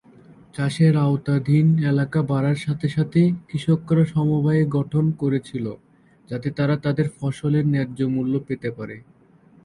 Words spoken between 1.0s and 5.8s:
আওতাধীন এলাকা বাড়ার সাথে সাথে, কৃষকরা সমবায় গঠন করেছিল